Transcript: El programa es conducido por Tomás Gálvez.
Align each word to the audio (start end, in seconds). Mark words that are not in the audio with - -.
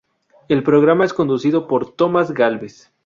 El 0.49 0.63
programa 0.63 1.05
es 1.05 1.13
conducido 1.13 1.67
por 1.67 1.93
Tomás 1.93 2.31
Gálvez. 2.31 2.91